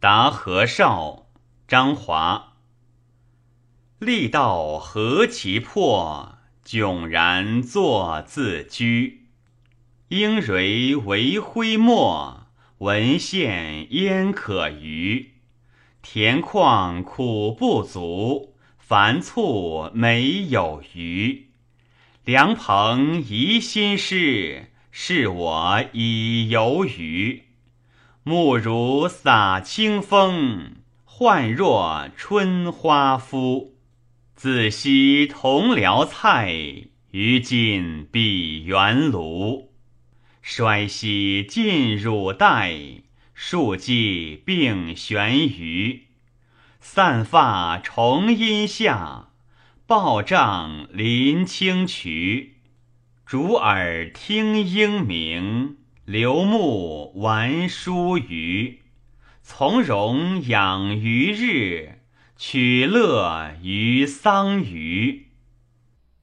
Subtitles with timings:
[0.00, 1.26] 答何少，
[1.68, 2.54] 张华。
[3.98, 9.26] 力道何其破，迥然作自居。
[10.08, 12.46] 应蕊为灰墨，
[12.78, 15.32] 文献焉可虞？
[16.00, 21.50] 田旷苦不足，凡促没有余。
[22.24, 27.49] 凉棚宜心事，是我已有余。
[28.22, 33.76] 目如洒清风，幻若春花肤。
[34.36, 36.54] 自昔同僚菜，
[37.12, 39.68] 于今比园庐。
[40.42, 42.74] 衰兮尽汝带，
[43.32, 46.08] 树迹并悬于。
[46.78, 49.30] 散发重阴下，
[49.86, 52.56] 暴杖临清渠。
[53.24, 58.80] 竹耳听莺鸣，流目玩疏鱼。
[59.42, 62.00] 从容养于日。
[62.42, 65.29] 取乐于桑榆。